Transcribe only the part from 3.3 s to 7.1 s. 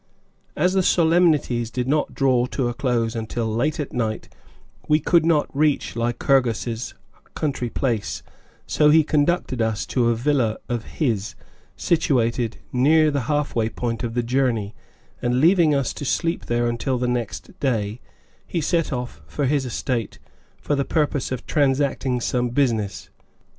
late at night, we could not reach Lycurgus'